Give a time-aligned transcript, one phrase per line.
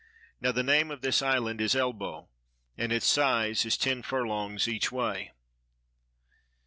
[0.39, 2.25] Now the name of this island is Elbo,
[2.75, 5.31] and its size is ten furlongs each way.